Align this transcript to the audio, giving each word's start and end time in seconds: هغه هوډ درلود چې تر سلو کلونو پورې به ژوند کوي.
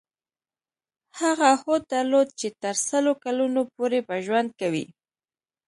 هغه 1.19 1.49
هوډ 1.61 1.81
درلود 1.93 2.27
چې 2.39 2.47
تر 2.61 2.75
سلو 2.87 3.13
کلونو 3.23 3.61
پورې 3.75 3.99
به 4.07 4.15
ژوند 4.25 4.49
کوي. 4.59 4.85